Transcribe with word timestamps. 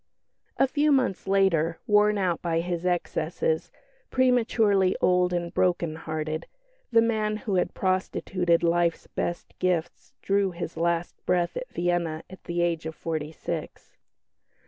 A 0.57 0.67
few 0.67 0.91
months 0.91 1.27
later, 1.27 1.77
worn 1.85 2.17
out 2.17 2.41
by 2.41 2.59
his 2.61 2.87
excesses, 2.87 3.71
prematurely 4.09 4.95
old 4.99 5.31
and 5.31 5.53
broken 5.53 5.95
hearted, 5.95 6.47
the 6.91 7.03
man 7.03 7.37
who 7.37 7.53
had 7.53 7.75
prostituted 7.75 8.63
life's 8.63 9.05
best 9.05 9.53
gifts 9.59 10.13
drew 10.23 10.49
his 10.53 10.75
last 10.75 11.23
breath 11.27 11.55
at 11.55 11.69
Vienna 11.69 12.23
at 12.31 12.43
the 12.45 12.63
age 12.63 12.87
of 12.87 12.95
forty 12.95 13.31
six. 13.31 13.95